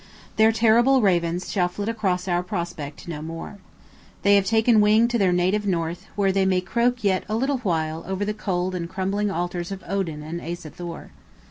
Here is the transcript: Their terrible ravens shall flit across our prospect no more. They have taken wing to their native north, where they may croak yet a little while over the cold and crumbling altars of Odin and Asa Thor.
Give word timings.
Their 0.37 0.51
terrible 0.51 0.99
ravens 1.03 1.51
shall 1.51 1.67
flit 1.67 1.87
across 1.87 2.27
our 2.27 2.41
prospect 2.41 3.07
no 3.07 3.21
more. 3.21 3.59
They 4.23 4.33
have 4.33 4.45
taken 4.47 4.81
wing 4.81 5.07
to 5.09 5.19
their 5.19 5.31
native 5.31 5.67
north, 5.67 6.07
where 6.15 6.31
they 6.31 6.43
may 6.43 6.59
croak 6.59 7.03
yet 7.03 7.23
a 7.29 7.35
little 7.37 7.59
while 7.59 8.03
over 8.07 8.25
the 8.25 8.33
cold 8.33 8.73
and 8.73 8.89
crumbling 8.89 9.29
altars 9.29 9.71
of 9.71 9.83
Odin 9.87 10.23
and 10.23 10.41
Asa 10.41 10.71
Thor. 10.71 11.11